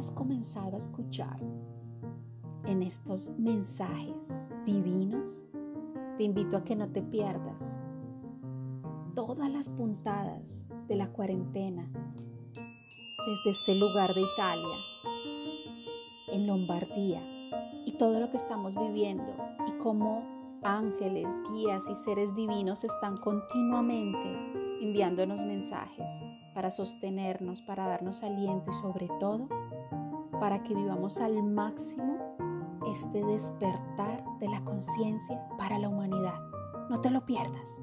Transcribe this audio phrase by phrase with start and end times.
[0.00, 1.38] has comenzado a escuchar
[2.64, 4.16] en estos mensajes
[4.64, 5.44] divinos,
[6.16, 7.62] te invito a que no te pierdas
[9.14, 11.86] todas las puntadas de la cuarentena
[12.24, 14.76] desde este lugar de Italia,
[16.32, 17.20] en Lombardía,
[17.84, 19.34] y todo lo que estamos viviendo
[19.68, 20.22] y cómo
[20.62, 26.06] ángeles, guías y seres divinos están continuamente enviándonos mensajes
[26.54, 29.48] para sostenernos, para darnos aliento y sobre todo
[30.38, 32.18] para que vivamos al máximo
[32.86, 36.34] este despertar de la conciencia para la humanidad.
[36.88, 37.78] No te lo pierdas.